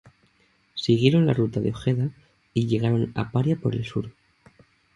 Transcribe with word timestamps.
Siguieron 0.73 1.27
la 1.27 1.33
ruta 1.33 1.59
de 1.59 1.69
Ojeda 1.69 2.09
y 2.55 2.65
llegaron 2.65 3.11
a 3.13 3.29
Paria 3.29 3.55
por 3.55 3.75
el 3.75 3.85
sur. 3.85 4.11